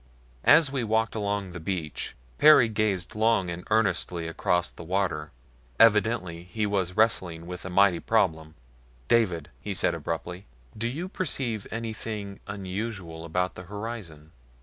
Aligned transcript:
As 0.47 0.71
we 0.71 0.83
walked 0.83 1.13
along 1.13 1.51
the 1.51 1.59
beach 1.59 2.15
Perry 2.39 2.67
gazed 2.67 3.13
long 3.13 3.51
and 3.51 3.63
earnestly 3.69 4.27
across 4.27 4.71
the 4.71 4.83
water. 4.83 5.31
Evidently 5.79 6.45
he 6.45 6.65
was 6.65 6.97
wrestling 6.97 7.45
with 7.45 7.65
a 7.65 7.69
mighty 7.69 7.99
problem. 7.99 8.55
"David," 9.07 9.51
he 9.59 9.75
said 9.75 9.93
abruptly, 9.93 10.47
"do 10.75 10.87
you 10.87 11.07
perceive 11.07 11.67
anything 11.69 12.39
unusual 12.47 13.25
about 13.25 13.53
the 13.53 13.65
horizon?" 13.65 14.31